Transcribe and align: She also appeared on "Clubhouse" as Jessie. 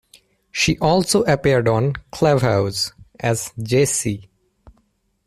She 0.49 0.79
also 0.79 1.21
appeared 1.25 1.67
on 1.67 1.93
"Clubhouse" 2.09 2.91
as 3.19 3.53
Jessie. 3.61 4.31